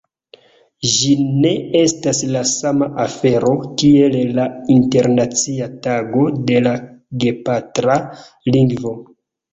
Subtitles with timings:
[0.93, 1.09] Ĝi
[1.41, 1.49] ne
[1.81, 3.51] estas la sama afero
[3.83, 4.47] kiel la
[4.79, 6.75] Internacia Tago de la
[7.25, 7.99] Gepatra
[8.57, 8.97] Lingvo.